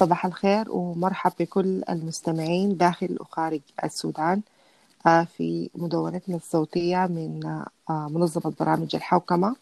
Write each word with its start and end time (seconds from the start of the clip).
صباح 0.00 0.26
الخير 0.26 0.70
ومرحب 0.70 1.32
بكل 1.40 1.82
المستمعين 1.90 2.76
داخل 2.76 3.16
وخارج 3.20 3.60
السودان 3.84 4.42
آه، 5.06 5.24
في 5.24 5.70
مدونتنا 5.74 6.36
الصوتية 6.36 7.06
من 7.06 7.40
آه، 7.90 8.08
منظمة 8.08 8.54
برامج 8.60 8.96
الحوكمة. 8.96 9.56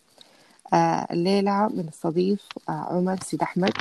آه، 0.72 1.06
الليلة 1.10 1.68
بنستضيف 1.68 2.48
عمر 2.68 3.16
سيد 3.22 3.42
أحمد 3.42 3.72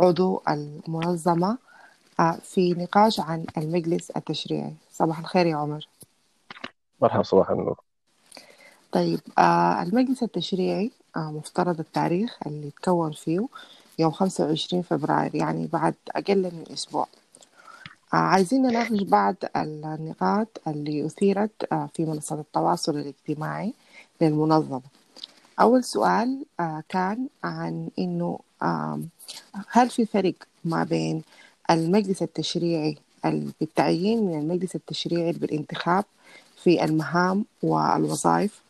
عضو 0.00 0.42
المنظمة 0.48 1.58
في 2.42 2.74
نقاش 2.74 3.20
عن 3.20 3.44
المجلس 3.56 4.10
التشريعي. 4.10 4.74
صباح 4.92 5.18
الخير 5.18 5.46
يا 5.46 5.56
عمر. 5.56 5.88
مرحبا 7.02 7.22
صباح 7.22 7.50
النور. 7.50 7.80
طيب 8.92 9.20
المجلس 9.82 10.22
التشريعي 10.22 10.90
مفترض 11.16 11.80
التاريخ 11.80 12.38
اللي 12.46 12.70
تكون 12.70 13.12
فيه 13.12 13.46
يوم 13.98 14.10
25 14.10 14.82
فبراير 14.82 15.34
يعني 15.34 15.66
بعد 15.66 15.94
أقل 16.10 16.42
من 16.42 16.64
أسبوع. 16.72 17.06
آه، 18.14 18.16
عايزين 18.16 18.62
نناقش 18.62 19.02
بعض 19.02 19.34
النقاط 19.56 20.60
اللي 20.68 21.06
أثيرت 21.06 21.72
آه، 21.72 21.88
في 21.94 22.04
منصة 22.04 22.40
التواصل 22.40 22.98
الاجتماعي 22.98 23.74
للمنظمة. 24.20 24.82
أول 25.60 25.84
سؤال 25.84 26.44
آه، 26.60 26.82
كان 26.88 27.28
عن 27.44 27.88
إنه 27.98 28.38
هل 29.68 29.90
في 29.90 30.06
فرق 30.06 30.34
ما 30.64 30.84
بين 30.84 31.22
المجلس 31.70 32.22
التشريعي 32.22 32.98
بالتعيين 33.24 34.26
من 34.26 34.38
المجلس 34.38 34.74
التشريعي 34.74 35.32
بالانتخاب 35.32 36.04
في 36.56 36.84
المهام 36.84 37.44
والوظائف؟ 37.62 38.62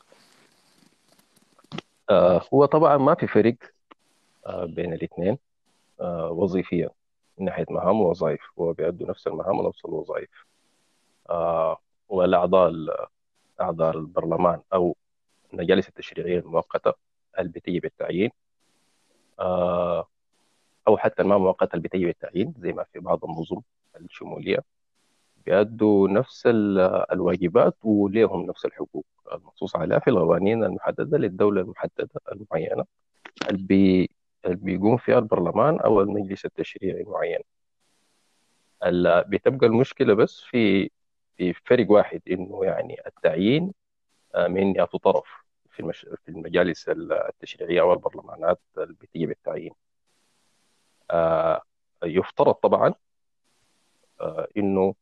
هو 2.55 2.65
طبعا 2.65 2.97
ما 2.97 3.15
في 3.15 3.27
فرق. 3.27 3.55
بين 4.49 4.93
الاثنين. 4.93 5.39
وظيفيا 6.31 6.91
من 7.39 7.45
ناحية 7.45 7.67
مهام 7.71 8.01
ووظائف. 8.01 8.41
هو 8.59 8.73
بيأدوا 8.73 9.09
نفس 9.09 9.27
المهام 9.27 9.59
ونفس 9.61 9.85
الوظائف. 9.85 10.47
آه 11.31 11.79
والأعضاء 12.09 12.73
أعضاء 13.61 13.97
البرلمان 13.97 14.61
أو 14.73 14.97
المجالس 15.53 15.89
التشريعية 15.89 16.39
المؤقتة 16.39 16.93
اللي 17.39 17.51
بتيجي 17.51 17.81
بالتعيين؟ 17.81 18.31
آه 19.41 20.07
أو 20.89 20.97
حتى 20.97 21.23
ما 21.23 21.39
مؤقتة 21.39 21.77
اللي 21.77 21.89
بتيجي 21.89 22.05
بالتعيين؟ 22.07 22.55
زي 22.59 22.73
ما 22.73 22.85
في 22.93 22.99
بعض 22.99 23.25
النظم 23.25 23.61
الشمولية 24.01 24.59
بيأدوا 25.47 26.09
نفس 26.09 26.47
الواجبات 27.13 27.77
وليهم 27.85 28.47
نفس 28.47 28.65
الحقوق 28.65 29.05
المنصوص 29.33 29.77
عليها 29.77 29.99
في 29.99 30.11
القوانين 30.11 30.65
المحددة 30.65 31.19
للدولة 31.19 31.61
المحددة 31.61 32.09
المعينة. 32.33 32.85
اللي 33.51 34.09
بيقوم 34.47 34.97
فيها 34.97 35.19
البرلمان 35.19 35.81
أو 35.81 36.01
المجلس 36.01 36.45
التشريعي 36.45 37.01
المعين 37.01 37.39
بتبقى 39.29 39.67
المشكلة 39.67 40.15
بس 40.15 40.41
في 40.41 40.91
في 41.37 41.53
فرق 41.53 41.91
واحد 41.91 42.23
إنه 42.31 42.65
يعني 42.65 42.97
التعيين 43.07 43.73
آه، 44.35 44.47
من 44.49 44.77
يا 44.77 44.85
طرف 44.85 45.27
في 45.71 45.81
المش... 45.81 46.01
في 46.01 46.29
المجالس 46.29 46.89
التشريعية 46.89 47.81
أو 47.81 47.93
البرلمانات 47.93 48.61
اللي 48.79 48.95
بتيجي 49.01 49.27
بالتعيين. 49.27 49.73
آه، 51.11 51.63
يفترض 52.05 52.55
طبعا 52.55 52.95
آه، 54.21 54.49
إنه 54.57 54.95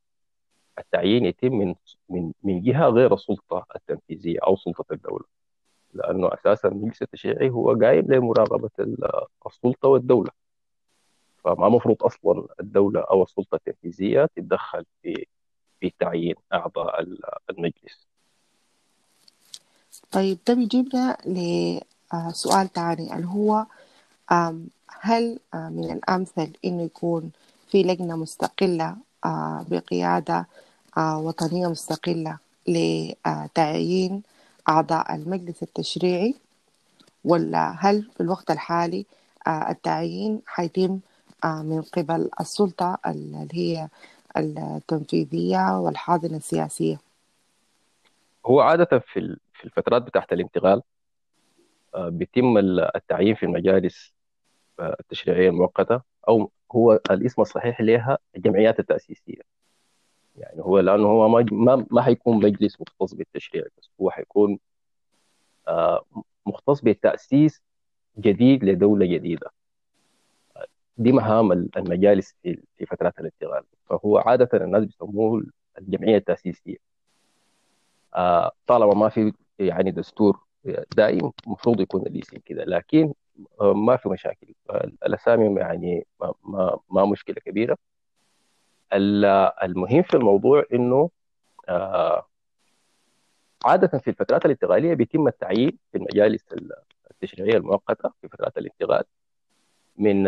التعيين 0.79 1.25
يتم 1.27 1.53
من 1.55 1.75
من 2.09 2.33
من 2.43 2.63
جهة 2.63 2.89
غير 2.89 3.15
السلطة 3.15 3.67
التنفيذية 3.77 4.39
أو 4.47 4.57
سلطة 4.57 4.93
الدولة. 4.93 5.25
لأنه 5.95 6.29
أساسا 6.35 6.69
المجلس 6.69 7.03
التشريعي 7.03 7.51
هو 7.51 7.75
قايم 7.83 8.13
لمراقبه 8.13 8.71
السلطة 9.47 9.89
والدولة. 9.89 10.31
فما 11.45 11.69
مفروض 11.69 12.03
أصلا 12.03 12.47
الدولة 12.61 13.01
أو 13.01 13.23
السلطة 13.23 13.55
التنفيذية 13.55 14.29
تتدخل 14.37 14.85
في 15.03 15.27
في 15.81 15.93
تعيين 15.99 16.35
أعضاء 16.53 17.07
المجلس. 17.51 18.07
طيب 20.11 20.39
ده 20.49 20.55
بيجيبنا 20.55 21.17
لسؤال 21.27 22.73
ثاني 22.73 23.15
اللي 23.17 23.27
هو 23.27 23.67
هل 25.01 25.39
من 25.55 25.91
الأمثل 25.93 26.53
إنه 26.65 26.83
يكون 26.83 27.31
في 27.69 27.83
لجنة 27.83 28.17
مستقلة 28.17 28.97
بقيادة 29.71 30.47
وطنية 30.99 31.69
مستقلة 31.69 32.39
لتعيين 32.69 34.23
أعضاء 34.71 35.15
المجلس 35.15 35.63
التشريعي 35.63 36.35
ولا 37.25 37.77
هل 37.79 38.03
في 38.03 38.21
الوقت 38.21 38.51
الحالي 38.51 39.07
آه، 39.47 39.71
التعيين 39.71 40.43
حيتم 40.47 40.99
آه، 41.45 41.63
من 41.63 41.83
قبل 41.83 42.31
السلطة 42.41 42.99
اللي 43.07 43.49
هي 43.53 43.89
التنفيذية 44.37 45.81
والحاضنة 45.81 46.37
السياسية؟ 46.37 46.99
هو 48.47 48.61
عادة 48.61 48.99
في 48.99 49.39
الفترات 49.65 50.03
بتاعت 50.03 50.33
الانتقال 50.33 50.83
آه، 51.95 52.09
بيتم 52.09 52.59
التعيين 52.97 53.35
في 53.35 53.43
المجالس 53.43 54.13
التشريعية 54.81 55.49
المؤقتة 55.49 56.01
أو 56.29 56.51
هو 56.73 57.01
الاسم 57.11 57.43
الصحيح 57.43 57.81
لها 57.81 58.19
الجمعيات 58.37 58.81
التأسيسية. 58.81 59.60
يعني 60.41 60.63
هو 60.63 60.79
لأنه 60.79 61.09
هو 61.09 61.29
ما 61.29 61.47
ما, 61.53 61.87
ما 61.91 62.03
حيكون 62.03 62.37
مجلس 62.37 62.81
مختص 62.81 63.15
بالتشريع 63.15 63.65
بس 63.79 63.91
هو 64.01 64.11
حيكون 64.11 64.59
آه 65.69 66.05
مختص 66.47 66.81
بالتاسيس 66.81 67.63
جديد 68.19 68.65
لدولة 68.65 69.07
جديدة. 69.07 69.51
دي 70.99 71.13
مهام 71.13 71.53
المجالس 71.53 72.35
في 72.43 72.87
فترات 72.87 73.19
الانتقال. 73.21 73.63
فهو 73.87 74.19
عادة 74.19 74.49
الناس 74.55 74.85
بيسموه 74.85 75.43
الجمعية 75.79 76.17
التأسيسية. 76.17 76.77
آه 78.15 78.53
طالما 78.67 78.95
ما 78.95 79.09
في 79.09 79.33
يعني 79.59 79.91
دستور 79.91 80.41
دائم 80.97 81.33
المفروض 81.47 81.81
يكون 81.81 82.03
الاسم 82.03 82.37
كده. 82.47 82.65
لكن 82.65 83.13
آه، 83.61 83.73
ما 83.73 83.97
في 83.97 84.09
مشاكل. 84.09 84.55
الاسامي 85.07 85.61
يعني 85.61 86.07
ما, 86.45 86.79
ما 86.91 87.05
مشكلة 87.05 87.37
كبيرة. 87.45 87.77
المهم 88.93 90.03
في 90.03 90.15
الموضوع 90.15 90.65
إنه 90.73 91.11
آه، 91.69 92.27
عادة 93.65 93.99
في 93.99 94.09
الفترات 94.09 94.45
الانتقالية 94.45 94.95
بيتم 94.95 95.29
التعيين 95.29 95.79
في 95.93 95.99
المجالس 95.99 96.45
التشريعية 97.11 97.57
المؤقتة 97.57 98.11
في 98.21 98.29
فترات 98.29 98.59
الانتقال 98.59 99.05
من 99.97 100.23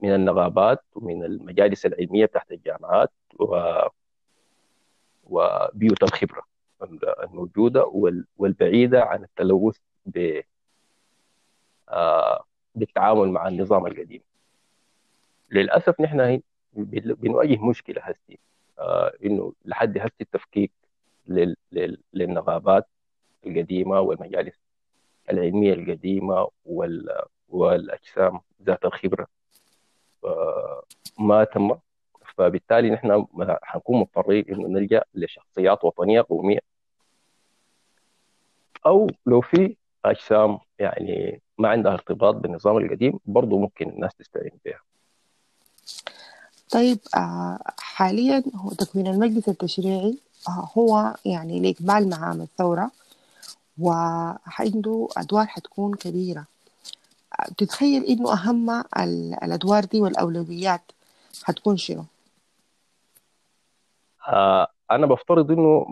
من 0.00 0.14
النقابات 0.14 0.84
ومن 0.94 1.24
المجالس 1.24 1.86
العلمية 1.86 2.26
تحت 2.26 2.52
الجامعات 2.52 3.12
و 3.40 3.72
وبيوت 5.24 6.02
الخبرة 6.02 6.42
الموجودة 7.22 7.84
والبعيدة 8.36 9.02
عن 9.02 9.24
التلوث 9.24 9.76
ب 10.06 10.40
آه، 11.88 12.44
بالتعامل 12.74 13.28
مع 13.28 13.48
النظام 13.48 13.86
القديم. 13.86 14.20
للأسف 15.50 16.00
نحن 16.00 16.40
بنواجه 16.84 17.64
مشكلة 17.64 18.02
هسه 18.02 18.36
آه 18.78 19.12
إنه 19.24 19.52
لحد 19.64 19.98
هسه 19.98 20.10
التفكيك 20.20 20.72
لل... 21.28 21.56
لل... 21.72 22.02
للنغابات 22.14 22.86
القديمة 23.46 24.00
والمجالس 24.00 24.60
العلمية 25.30 25.72
القديمة 25.72 26.48
وال... 26.64 27.22
والأجسام 27.48 28.40
ذات 28.62 28.84
الخبرة. 28.84 29.26
آه 30.24 30.82
ما 31.18 31.44
تم. 31.44 31.78
فبالتالي 32.36 32.90
نحن 32.90 33.26
حنكون 33.62 34.00
مضطرين 34.00 34.44
إنه 34.48 34.68
نلجأ 34.68 35.02
لشخصيات 35.14 35.84
وطنية 35.84 36.20
قومية. 36.28 36.60
أو 38.86 39.06
لو 39.26 39.40
في 39.40 39.76
أجسام 40.04 40.58
يعني 40.78 41.42
ما 41.58 41.68
عندها 41.68 41.92
ارتباط 41.92 42.34
بالنظام 42.34 42.76
القديم 42.76 43.18
برضه 43.24 43.58
ممكن 43.58 43.88
الناس 43.88 44.14
تستعين 44.14 44.58
بها. 44.64 44.80
طيب 46.70 46.98
آه، 47.16 47.58
حاليا 47.78 48.42
هو 48.54 48.70
تكوين 48.70 49.06
المجلس 49.06 49.48
التشريعي 49.48 50.18
آه، 50.48 50.68
هو 50.78 51.14
يعني 51.24 51.60
لإكمال 51.60 52.08
مهام 52.08 52.40
الثورة 52.42 52.90
وعنده 53.78 55.08
أدوار 55.16 55.46
حتكون 55.46 55.94
كبيرة 55.94 56.44
تتخيل 57.58 58.04
إنه 58.04 58.32
أهم 58.32 58.84
الأدوار 59.42 59.84
دي 59.84 60.00
والأولويات 60.00 60.92
حتكون 61.44 61.76
شنو؟ 61.76 62.04
آه 64.28 64.68
أنا 64.90 65.06
بفترض 65.06 65.50
إنه 65.50 65.86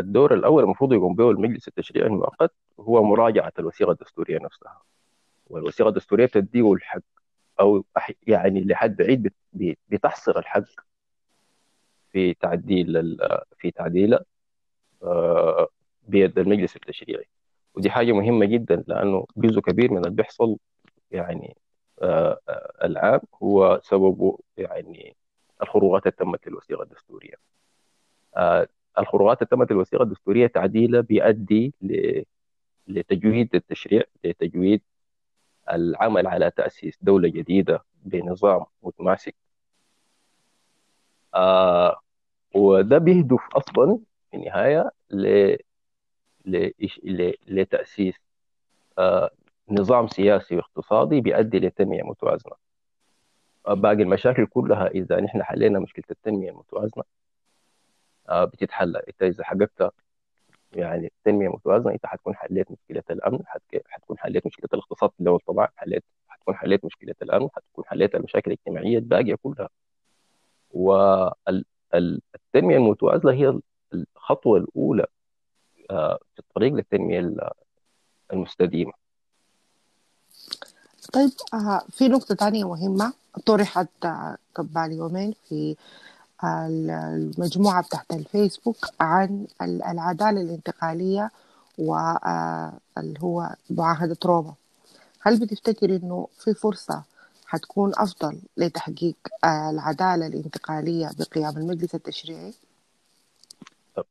الدور 0.00 0.34
الأول 0.34 0.62
المفروض 0.64 0.92
يقوم 0.92 1.14
به 1.14 1.30
المجلس 1.30 1.68
التشريعي 1.68 2.06
المؤقت 2.06 2.52
هو 2.80 3.02
مراجعة 3.02 3.52
الوثيقة 3.58 3.92
الدستورية 3.92 4.38
نفسها 4.38 4.80
والوثيقة 5.46 5.88
الدستورية 5.88 6.26
بتديه 6.26 6.72
الحق 6.72 7.00
أو 7.60 7.84
يعني 8.26 8.64
لحد 8.64 8.96
بعيد 8.96 9.32
بتحصر 9.88 10.38
الحق 10.38 10.64
في 12.12 12.34
تعديل 12.34 13.18
في 13.58 13.70
تعديله 13.70 14.20
آه، 15.02 15.68
بيد 16.08 16.38
المجلس 16.38 16.76
التشريعي. 16.76 17.26
ودي 17.74 17.90
حاجة 17.90 18.12
مهمة 18.12 18.46
جدا 18.46 18.84
لأنه 18.88 19.26
جزء 19.36 19.60
كبير 19.60 19.90
من 19.92 19.98
اللي 19.98 20.10
بيحصل 20.10 20.58
يعني 21.10 21.56
آه، 22.02 22.40
العام 22.84 23.20
هو 23.42 23.80
سببه 23.84 24.38
يعني 24.56 25.16
الخروقات 25.62 26.06
التي 26.06 26.24
تمت 26.24 26.48
للوثيقة 26.48 26.82
الدستورية. 26.82 27.34
آه، 28.36 28.68
الخروقات 28.98 29.42
التي 29.42 29.56
تمت 29.56 29.72
للوثيقة 29.72 30.02
الدستورية 30.02 30.46
تعديلها 30.46 31.00
بيؤدي 31.00 31.74
لتجويد 32.88 33.54
التشريع 33.54 34.02
لتجويد 34.24 34.82
العمل 35.72 36.26
على 36.26 36.50
تأسيس 36.50 36.98
دولة 37.02 37.28
جديدة 37.28 37.84
بنظام 38.04 38.64
متماسك. 38.82 39.34
آه 41.34 42.00
وده 42.54 42.98
بيهدف 42.98 43.40
أصلا 43.52 43.98
في 44.30 44.36
النهاية 44.36 44.90
ل... 45.10 45.56
ل... 46.44 46.70
ل... 47.04 47.32
لتأسيس 47.48 48.14
آه 48.98 49.30
نظام 49.70 50.08
سياسي 50.08 50.56
واقتصادي 50.56 51.20
بيؤدي 51.20 51.58
لتنمية 51.58 52.02
متوازنة 52.02 52.54
آه 53.66 53.74
باقي 53.74 54.02
المشاكل 54.02 54.46
كلها 54.46 54.86
إذا 54.88 55.20
نحن 55.20 55.42
حلينا 55.42 55.78
مشكلة 55.80 56.04
التنمية 56.10 56.50
المتوازنة 56.50 57.04
آه 58.28 58.44
بتتحل. 58.44 58.96
إنت 58.96 59.22
إذا 59.22 59.44
حققت 59.44 59.94
يعني 60.74 61.06
التنمية 61.06 61.48
متوازنة 61.48 61.92
أنت 61.92 62.06
حتكون 62.06 62.34
حليت 62.34 62.70
مشكلة 62.70 63.02
الأمن 63.10 63.38
حتكون 63.86 64.18
حليت 64.18 64.46
مشكلة 64.46 64.68
الاقتصاد 64.74 65.10
الدول 65.20 65.40
طبعا 65.46 65.68
حليت 65.76 66.04
حتكون 66.28 66.54
حليت 66.54 66.84
مشكلة 66.84 67.14
الأمن 67.22 67.48
حتكون 67.54 67.84
حليت 67.84 68.14
المشاكل 68.14 68.50
الاجتماعية 68.50 68.98
الباقية 68.98 69.34
كلها. 69.42 69.68
والتنميه 70.70 72.76
المتوازنة 72.76 73.32
هي 73.32 73.60
الخطوة 73.94 74.58
الأولى 74.58 75.06
آه، 75.90 76.18
في 76.34 76.38
الطريق 76.38 76.72
للتنمية 76.72 77.34
المستديمة. 78.32 78.92
طيب 81.12 81.30
آه، 81.54 81.82
في 81.90 82.08
نقطة 82.08 82.34
ثانية 82.34 82.68
مهمة 82.68 83.12
طرحت 83.46 83.88
قبل 84.54 84.92
يومين 84.92 85.34
في 85.48 85.76
المجموعة 86.44 87.82
بتاعت 87.82 88.12
الفيسبوك 88.12 88.76
عن 89.00 89.46
العدالة 89.62 90.40
الانتقالية 90.40 91.30
واللي 91.78 93.18
هو 93.20 93.54
معاهدة 93.70 94.16
روما. 94.24 94.54
هل 95.20 95.40
بتفتكر 95.40 95.96
إنه 95.96 96.28
في 96.38 96.54
فرصة 96.54 97.02
حتكون 97.46 97.92
أفضل 97.96 98.38
لتحقيق 98.56 99.16
العدالة 99.44 100.26
الانتقالية 100.26 101.10
بقيام 101.18 101.56
المجلس 101.56 101.94
التشريعي؟ 101.94 102.54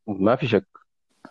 ما 0.06 0.36
في 0.36 0.46
شك 0.48 0.66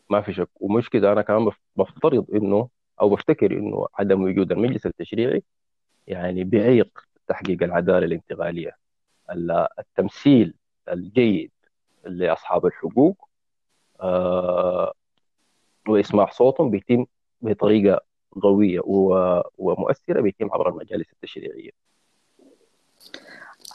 ما 0.09 0.21
في 0.21 0.33
شك. 0.33 0.49
ومش 0.59 0.89
كده 0.89 1.11
أنا 1.13 1.21
كمان 1.21 1.51
بفترض 1.75 2.25
إنه 2.33 2.67
أو 3.01 3.09
بفتكر 3.09 3.51
إنه 3.51 3.87
عدم 3.99 4.23
وجود 4.23 4.51
المجلس 4.51 4.85
التشريعي 4.85 5.43
يعني 6.07 6.43
بيعيق 6.43 6.99
تحقيق 7.27 7.63
العدالة 7.63 8.05
الانتقالية. 8.05 8.77
التمثيل 9.79 10.53
الجيد 10.89 11.51
لاصحاب 12.05 12.65
الحقوق 12.65 13.27
آه 14.01 14.93
واسماع 15.87 16.29
صوتهم 16.31 16.69
بيتم 16.69 17.05
بطريقة 17.41 18.01
قوية 18.41 18.79
ومؤثرة 19.57 20.21
بيتم 20.21 20.49
عبر 20.53 20.69
المجالس 20.69 21.07
التشريعية. 21.13 21.69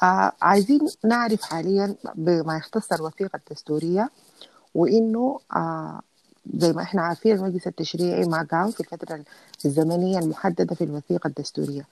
آه 0.02 0.32
عايزين 0.42 0.80
نعرف 1.04 1.42
حاليا 1.42 1.96
بما 2.14 2.56
يختص 2.56 2.92
الوثيقه 2.92 3.36
الدستورية 3.36 4.10
وإنه 4.74 5.40
آه 5.56 6.00
زي 6.54 6.72
ما 6.72 6.82
إحنا 6.82 7.02
عارفين 7.02 7.36
المجلس 7.36 7.66
التشريعي 7.66 8.24
ما 8.24 8.48
قام 8.50 8.70
في 8.70 8.80
الفترة 8.80 9.24
الزمنية 9.64 10.18
المحددة 10.18 10.74
في 10.74 10.84
الوثيقة 10.84 11.28
الدستورية. 11.28 11.86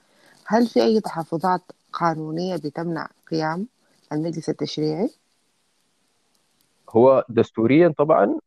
هل 0.46 0.66
في 0.66 0.82
أي 0.82 1.00
تحفظات 1.00 1.62
قانونية 1.92 2.56
بتمنع 2.56 3.08
قيام 3.30 3.66
المجلس 4.12 4.48
التشريعي؟ 4.48 5.10
هو 6.90 7.24
دستوريا 7.28 7.88
طبعا 7.98 8.38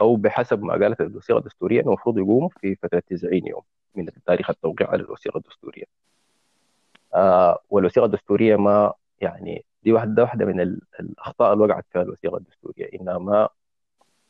أو 0.00 0.16
بحسب 0.16 0.62
ما 0.62 0.72
قالت 0.72 1.00
الوثيقة 1.00 1.38
الدستورية 1.38 1.80
المفروض 1.80 2.18
يقوم 2.18 2.48
في 2.48 2.74
فترة 2.74 3.02
90 3.10 3.46
يوم 3.46 3.62
من 3.94 4.08
تاريخ 4.26 4.50
التوقيع 4.50 4.90
على 4.90 5.02
الوثيقة 5.02 5.38
الدستورية. 5.38 5.84
آه 7.14 7.58
والوثيقة 7.70 8.04
الدستورية 8.04 8.56
ما 8.56 8.92
يعني 9.20 9.64
دي 9.82 9.92
واحدة 9.92 10.22
واحدة 10.22 10.44
من 10.44 10.60
الأخطاء 11.00 11.52
اللي 11.52 11.64
وقعت 11.64 11.84
فيها 11.92 12.02
الوثيقة 12.02 12.36
الدستورية 12.36 13.00
إنها 13.00 13.18
ما 13.18 13.48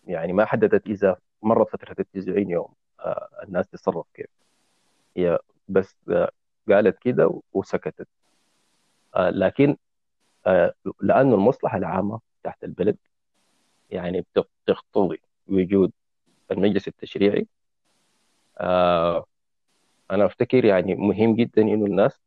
يعني 0.06 0.32
ما 0.32 0.44
حددت 0.44 0.86
إذا 0.86 1.16
مرت 1.42 1.68
فترة 1.68 1.96
ال 2.00 2.10
90 2.10 2.50
يوم 2.50 2.68
آه 3.00 3.28
الناس 3.42 3.68
تتصرف 3.68 4.06
كيف. 4.14 4.26
هي 5.16 5.38
بس 5.68 5.96
آه 6.10 6.30
قالت 6.68 6.98
كده 6.98 7.40
وسكتت. 7.52 8.08
آه 9.14 9.30
لكن 9.30 9.76
آه 10.46 10.74
لأنه 11.00 11.34
المصلحة 11.34 11.78
العامة 11.78 12.20
تحت 12.44 12.64
البلد 12.64 12.96
يعني 13.90 14.24
بتقتضي 14.66 15.20
وجود 15.48 15.92
المجلس 16.50 16.88
التشريعي. 16.88 17.46
آه 18.58 19.24
أنا 20.10 20.26
أفتكر 20.26 20.64
يعني 20.64 20.94
مهم 20.94 21.36
جدا 21.36 21.62
إنه 21.62 21.86
الناس 21.86 22.20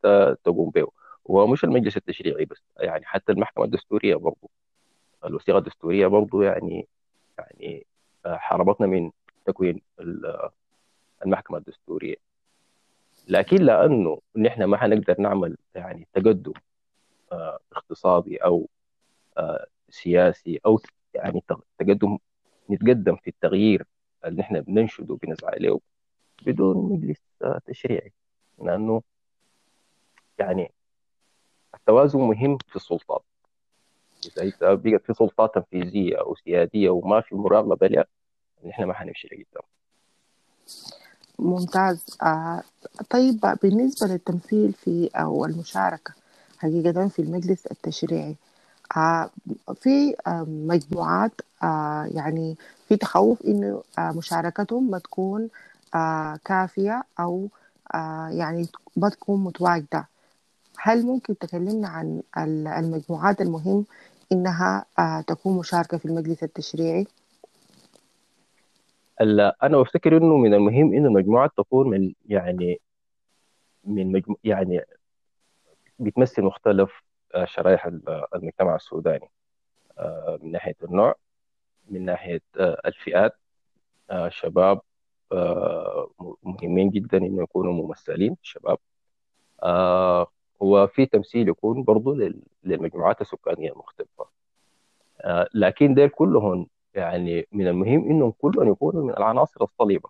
تقوم 0.44 0.70
به. 0.70 0.88
ومش 1.26 1.64
المجلس 1.64 1.98
التشريعي 1.98 2.46
بس 2.46 2.64
يعني 2.80 3.06
حتى 3.06 3.32
المحكمة 3.32 3.66
الدستورية 3.66 4.16
برضه 4.16 4.50
الوثيقة 5.26 5.58
الدستورية 5.58 6.08
برضه 6.08 6.44
يعني 6.44 6.88
يعني 7.38 7.86
حاربتنا 8.26 8.88
من 8.88 9.12
تكوين 9.46 9.82
المحكمة 11.26 11.58
الدستورية. 11.58 12.16
لكن 13.28 13.58
لأنه 13.58 14.22
نحن 14.38 14.64
ما 14.64 14.78
حنقدر 14.78 15.16
نعمل 15.22 15.58
يعني 15.76 16.08
تقدم 16.14 16.54
آه 16.54 16.67
اقتصادي 17.76 18.38
أو 18.38 18.70
آه 19.38 19.68
سياسي 19.90 20.60
أو 20.66 20.80
يعني 21.14 21.44
تقدم 21.80 22.18
نتقدم 22.70 23.16
في 23.16 23.30
التغيير 23.30 23.86
اللي 24.26 24.42
نحن 24.42 24.62
بننشده 24.62 25.14
وبنسعى 25.14 25.60
له 25.60 25.80
بدون 26.46 26.94
مجلس 26.94 27.20
تشريعي 27.66 28.14
لأنه 28.60 29.02
يعني 30.40 30.72
التوازن 31.76 32.20
مهم 32.20 32.58
في 32.58 32.76
السلطات. 32.76 33.24
إذا 34.38 34.74
بقت 34.74 35.06
في 35.06 35.14
سلطات 35.14 35.56
تنفيذية 35.56 36.20
أو 36.20 36.36
سيادية 36.36 36.90
وما 36.90 37.22
في 37.22 37.36
مراقبة 37.36 37.88
لها 37.88 38.06
نحن 38.66 38.84
ما 38.84 38.94
حنمشي 38.94 39.28
لقدام. 39.28 39.64
ممتاز. 41.40 42.18
آه 42.24 42.64
طيب 43.10 43.40
بالنسبة 43.64 44.08
للتمثيل 44.08 44.74
في 44.74 45.10
أو 45.16 45.46
المشاركة 45.46 46.14
حقيقة 46.58 47.08
في 47.08 47.22
المجلس 47.22 47.66
التشريعي 47.68 48.36
آه، 48.98 49.30
في 49.76 50.16
آه، 50.28 50.46
مجموعات 50.50 51.42
آه، 51.64 52.10
يعني 52.14 52.56
في 52.88 52.98
تخوف 52.98 53.42
إنه 53.42 53.84
مشاركتهم 54.00 54.92
ما 54.92 55.00
تكون 55.00 55.50
كافية 56.46 57.04
أو 57.20 57.48
يعني 58.30 58.68
ما 58.98 59.10
تكون 59.10 59.44
متواجدة 59.44 60.08
هل 60.80 61.06
ممكن 61.06 61.38
تكلمنا 61.38 61.88
عن 61.88 62.22
المجموعات 62.78 63.42
المهم 63.42 63.86
إنها 64.32 64.86
تكون 65.28 65.58
مشاركة 65.58 65.98
في 65.98 66.06
المجلس 66.06 66.44
التشريعي؟ 66.44 67.08
أنا 69.64 69.78
بفتكر 69.78 70.18
إنه 70.18 70.38
من 70.38 70.54
المهم 70.54 70.94
إنه 70.94 71.08
المجموعات 71.08 71.52
تكون 71.58 71.90
من 71.90 72.14
يعني 72.26 72.80
من 73.84 74.12
مجمو 74.12 74.38
يعني 74.44 74.82
بتمثل 76.00 76.42
مختلف 76.42 77.04
شرائح 77.46 77.86
المجتمع 78.36 78.76
السوداني. 78.76 79.30
آه، 80.00 80.40
من 80.42 80.52
ناحية 80.52 80.76
النوع 80.84 81.16
من 81.90 82.06
ناحية 82.06 82.42
آه، 82.60 82.82
الفئات 82.86 83.38
آه، 84.10 84.30
شباب 84.30 84.82
مهمين 86.44 86.90
جدا 86.90 87.18
إنه 87.18 87.44
يكونوا 87.44 87.74
ممثلين 87.74 88.38
شباب. 88.42 88.78
وفي 90.60 91.06
تمثيل 91.06 91.50
يكون 91.50 91.84
برضه 91.84 92.16
للمجموعات 92.64 93.22
السكانية 93.22 93.72
المختلفة. 93.72 94.26
لكن 95.54 95.94
ديل 95.94 96.10
كلهم 96.10 96.68
يعني 96.94 97.48
من 97.52 97.68
المهم 97.68 98.10
إنهم 98.10 98.32
كلهم 98.32 98.72
يكونوا 98.72 99.04
من 99.04 99.10
العناصر 99.10 99.64
الصليبة. 99.64 100.10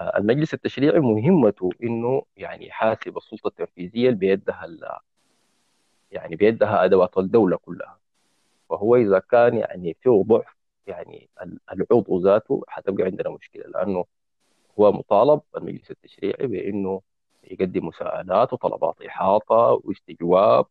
المجلس 0.00 0.54
التشريعي 0.54 1.00
مهمته 1.00 1.70
إنه 1.82 2.22
يعني 2.36 2.66
يحاسب 2.66 3.16
السلطة 3.16 3.48
التنفيذية 3.48 4.08
اللي 4.08 4.18
بيدها 4.18 4.66
يعني 6.10 6.36
بيدها 6.36 6.84
أدوات 6.84 7.18
الدولة 7.18 7.56
كلها. 7.56 7.98
فهو 8.70 8.96
إذا 8.96 9.18
كان 9.18 9.54
يعني 9.54 9.96
فيه 10.00 10.22
ضعف 10.26 10.56
يعني 10.86 11.28
العضو 11.72 12.18
ذاته 12.20 12.64
حتبقى 12.68 13.04
عندنا 13.04 13.30
مشكلة 13.30 13.64
لأنه 13.66 14.04
هو 14.80 14.92
مطالب 14.92 15.40
المجلس 15.56 15.90
التشريعي 15.90 16.46
بإنه 16.46 17.00
يقدم 17.44 17.86
مساءلات 17.86 18.52
وطلبات 18.52 19.02
إحاطة 19.02 19.80
واستجواب 19.84 20.66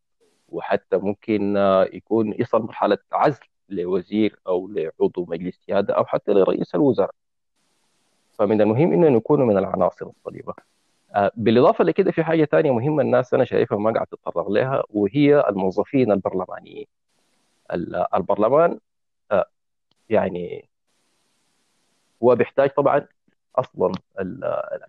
وحتى 0.50 0.98
ممكن 0.98 1.56
يكون 1.94 2.34
يصل 2.40 2.62
مرحلة 2.62 2.98
عزل 3.12 3.40
لوزير 3.70 4.40
أو 4.48 4.68
لعضو 4.68 5.26
مجلس 5.30 5.56
سيادة 5.66 5.94
أو 5.94 6.06
حتى 6.06 6.32
لرئيس 6.32 6.76
الوزراء. 6.76 7.12
فمن 8.40 8.62
المهم 8.62 8.94
إنه 8.94 9.10
نكون 9.10 9.42
من 9.42 9.58
العناصر 9.58 10.06
الصليبة. 10.08 10.54
آه، 11.16 11.32
بالإضافة 11.36 11.84
لكده 11.84 12.12
في 12.12 12.24
حاجة 12.24 12.46
ثانية 12.46 12.72
مهمة 12.72 13.04
الناس 13.04 13.34
أنا 13.34 13.46
شايفها 13.46 13.78
ما 13.78 13.92
قاعد 13.94 14.08
تتطرق 14.08 14.50
لها 14.50 14.84
وهي 14.90 15.50
الموظفين 15.50 16.12
البرلمانيين. 16.12 16.86
البرلمان 18.16 18.80
آه، 19.32 19.46
يعني 20.10 20.70
هو 22.24 22.36
بيحتاج 22.36 22.70
طبعا 22.70 23.08
أصلا 23.56 23.92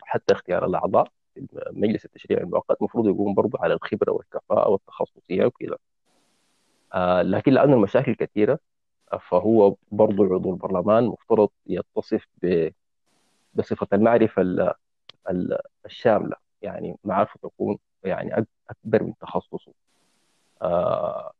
حتى 0.03 0.35
اختيار 0.35 0.67
الأعضاء 0.67 1.09
في 1.35 1.47
مجلس 1.73 2.05
التشريع 2.05 2.39
المؤقت 2.39 2.77
المفروض 2.81 3.09
يقوم 3.09 3.35
برضه 3.35 3.59
على 3.63 3.75
الخبرة 3.75 4.13
والكفاءة 4.13 4.69
والتخصصية 4.71 5.45
وكذا 5.45 5.77
آه، 6.95 7.23
لكن 7.23 7.53
لأنه 7.53 7.75
المشاكل 7.75 8.15
كثيرة 8.15 8.59
فهو 9.21 9.77
برضه 9.93 10.35
عضو 10.35 10.51
البرلمان 10.53 11.05
مفترض 11.05 11.49
يتصف 11.67 12.27
بصفة 13.55 13.89
المعرفة 13.93 14.43
الشاملة 15.87 16.37
يعني 16.63 16.97
معرفه 17.05 17.39
تكون 17.43 17.79
يعني 18.05 18.47
أكبر 18.71 19.03
من 19.03 19.15
تخصصه. 19.21 19.73
آه 20.63 21.33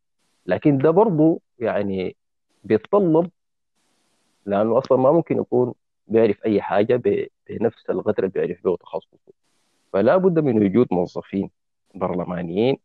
لكن 0.47 0.79
ده 0.79 0.91
برضه 0.91 1.41
يعني 1.59 2.17
بيتطلب 2.65 3.31
لأنه 4.47 4.79
أصلا 4.79 4.99
ما 4.99 5.13
ممكن 5.13 5.39
يكون 5.39 5.75
بيعرف 6.09 6.45
أي 6.45 6.63
حاجة 6.63 7.03
بنفس 7.49 7.91
القدر 7.91 8.19
اللي 8.19 8.29
بيعرف 8.29 8.65
به 8.65 8.77
تخصصه. 8.77 9.33
فلا 9.93 10.17
بد 10.17 10.39
من 10.39 10.65
وجود 10.67 10.87
موظفين 10.91 11.51
برلمانيين 11.95 12.77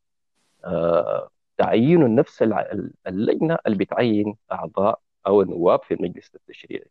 آه 0.66 1.30
تعيين 1.58 2.16
نفس 2.16 2.44
اللجنة 3.08 3.58
اللي 3.68 3.78
بتعين 3.78 4.36
أعضاء 4.52 5.00
أو 5.28 5.42
النواب 5.42 5.84
في 5.84 5.94
المجلس 5.94 6.36
التشريعي. 6.36 6.90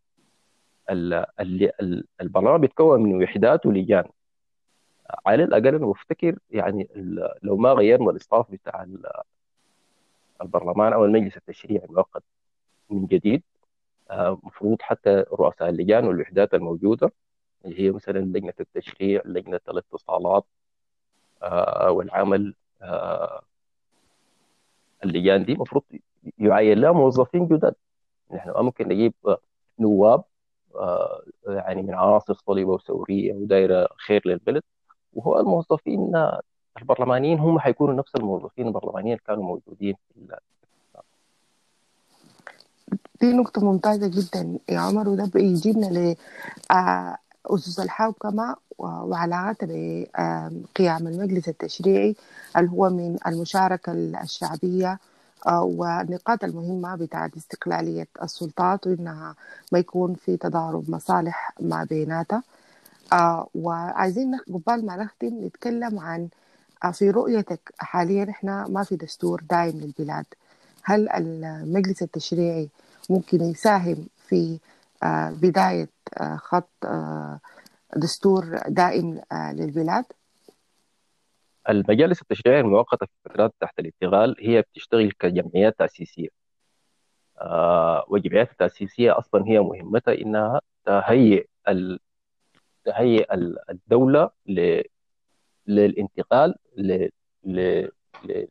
البرلمان 2.20 2.60
بيتكون 2.60 3.02
من 3.02 3.22
وحدات 3.22 3.66
ولجان. 3.66 4.04
على 5.26 5.44
الأقل 5.44 5.74
أنا 5.74 5.86
بفتكر 5.86 6.38
يعني 6.50 6.88
لو 7.42 7.56
ما 7.56 7.72
غيرنا 7.72 8.10
الاصطاف 8.10 8.50
بتاع 8.50 8.86
البرلمان 10.42 10.92
أو 10.92 11.04
المجلس 11.04 11.36
التشريعي 11.36 11.84
المؤقت 11.84 12.22
من 12.90 13.06
جديد 13.06 13.42
المفروض 14.10 14.78
آه، 14.82 14.84
حتى 14.84 15.24
رؤساء 15.32 15.68
اللجان 15.68 16.06
والوحدات 16.06 16.54
الموجودة 16.54 17.12
اللي 17.64 17.80
هي 17.80 17.90
مثلا 17.90 18.18
لجنة 18.18 18.54
التشريع 18.60 19.22
لجنة 19.24 19.60
الاتصالات 19.68 20.44
آه، 21.42 21.90
والعمل 21.90 22.54
آه، 22.82 23.42
اللجان 25.04 25.44
دي 25.44 25.52
المفروض 25.52 25.84
يعين 26.38 26.78
لها 26.78 26.92
موظفين 26.92 27.46
جدد 27.48 27.74
نحن 28.32 28.52
ممكن 28.56 28.88
نجيب 28.88 29.14
نواب 29.78 30.24
يعني 31.46 31.82
من 31.82 31.94
عناصر 31.94 32.34
صليبه 32.34 32.70
وثوريه 32.72 33.32
ودايرة 33.32 33.88
خير 34.06 34.22
للبلد. 34.26 34.62
وهو 35.12 35.40
الموظفين 35.40 36.12
البرلمانيين 36.80 37.38
هم 37.38 37.58
حيكونوا 37.58 37.94
نفس 37.94 38.14
الموظفين 38.16 38.66
البرلمانيين 38.66 39.14
اللي 39.14 39.24
كانوا 39.26 39.44
موجودين 39.44 39.94
في 39.94 40.36
دي 43.20 43.32
نقطة 43.32 43.64
ممتازة 43.64 44.06
جدا. 44.06 44.58
يا 44.68 44.78
عمر 44.78 45.08
وده 45.08 45.30
بيجيبنا 45.34 45.86
ل 45.86 46.16
آه، 46.70 47.16
أسس 47.46 47.80
الحوكمة 47.80 48.56
وعلاقاتها 48.78 49.66
بقيام 50.74 51.06
المجلس 51.06 51.48
التشريعي 51.48 52.16
اللي 52.56 52.70
هو 52.70 52.90
من 52.90 53.16
المشاركة 53.26 53.92
الشعبية 53.92 54.92
آه، 54.92 54.98
والنقاط 55.52 56.44
المهمة 56.44 56.96
بتاعت 56.96 57.36
استقلالية 57.36 58.08
السلطات 58.22 58.86
وإنها 58.86 59.34
ما 59.72 59.78
يكون 59.78 60.14
في 60.14 60.36
تضارب 60.36 60.90
مصالح 60.90 61.52
ما 61.60 61.84
بيناتها 61.84 62.42
آه 63.12 63.48
وعايزين 63.54 64.36
قبال 64.54 64.86
ما 64.86 64.96
نختم 64.96 65.44
نتكلم 65.44 65.98
عن 65.98 66.28
آه 66.84 66.90
في 66.90 67.10
رؤيتك 67.10 67.72
حاليا 67.78 68.30
إحنا 68.30 68.68
ما 68.68 68.82
في 68.84 68.96
دستور 68.96 69.42
دائم 69.50 69.80
للبلاد 69.80 70.26
هل 70.82 71.08
المجلس 71.08 72.02
التشريعي 72.02 72.68
ممكن 73.10 73.40
يساهم 73.40 74.06
في 74.28 74.58
آه 75.02 75.30
بداية 75.30 75.88
خط 76.36 76.70
دستور 77.96 78.58
دائم 78.68 79.20
للبلاد؟ 79.32 80.04
المجالس 81.68 82.22
التشريعية 82.22 82.60
المؤقتة 82.60 83.06
في 83.06 83.12
الفترات 83.26 83.54
تحت 83.60 83.78
الانتقال 83.78 84.36
هي 84.40 84.62
بتشتغل 84.62 85.12
كجمعيات 85.12 85.78
تأسيسية. 85.78 86.28
آه 87.40 88.04
والجمعيات 88.08 88.50
التأسيسية 88.52 89.18
أصلا 89.18 89.44
هي 89.48 89.60
مهمتها 89.60 90.14
إنها 90.14 90.60
تهيئ 90.84 91.46
تهيئ 92.84 93.34
الدولة 93.70 94.30
للانتقال 95.66 96.54
ل... 96.76 97.08
ل... 97.44 97.88
ل... 98.24 98.46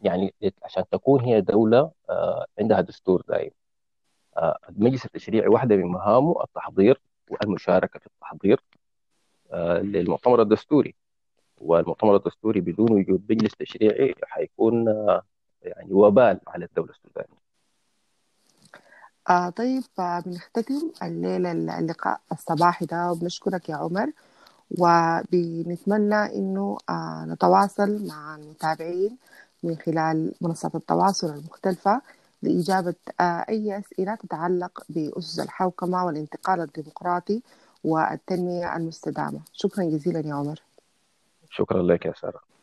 يعني 0.00 0.34
عشان 0.62 0.84
تكون 0.92 1.20
هي 1.20 1.40
دولة 1.40 1.90
آه، 2.10 2.46
عندها 2.60 2.80
دستور 2.80 3.22
دائم. 3.28 3.50
آه، 4.36 4.58
المجلس 4.68 5.04
التشريعي 5.06 5.48
واحدة 5.48 5.76
من 5.76 5.84
مهامه 5.84 6.42
التحضير 6.44 7.00
والمشاركة 7.30 7.98
في 7.98 8.06
التحضير 8.06 8.60
آه، 9.52 9.78
للمؤتمر 9.80 10.42
الدستوري. 10.42 10.94
والمؤتمر 11.60 12.16
الدستوري 12.16 12.60
بدون 12.60 12.92
وجود 12.92 13.22
مجلس 13.30 13.52
تشريعي 13.56 14.14
حيكون 14.22 14.86
يعني 15.62 15.92
وبال 15.92 16.40
على 16.46 16.64
الدولة 16.64 16.90
السودانية. 16.90 17.38
آه 19.30 19.48
طيب 19.50 19.82
آه 19.98 20.20
بنختتم 20.20 20.90
الليلة 21.02 21.52
اللقاء 21.78 22.20
الصباحي 22.32 22.86
ده 22.86 23.12
وبنشكرك 23.12 23.68
يا 23.68 23.76
عمر. 23.76 24.12
وبنتمنى 24.78 26.14
إنه 26.38 26.78
آه 26.90 27.24
نتواصل 27.28 28.06
مع 28.06 28.36
المتابعين 28.36 29.16
من 29.62 29.76
خلال 29.76 30.32
منصات 30.40 30.74
التواصل 30.74 31.26
المختلفة 31.26 32.02
لإجابة 32.42 32.94
آه 33.20 33.44
أي 33.48 33.78
أسئلة 33.78 34.14
تتعلق 34.14 34.82
بأسس 34.88 35.40
الحوكمة 35.40 36.04
والانتقال 36.06 36.60
الديمقراطي 36.60 37.42
والتنمية 37.84 38.76
المستدامة. 38.76 39.40
شكرا 39.52 39.84
جزيلا 39.84 40.20
يا 40.20 40.34
عمر. 40.34 40.67
شكرا 41.50 41.82
لك 41.82 42.06
يا 42.06 42.12
سارة. 42.12 42.57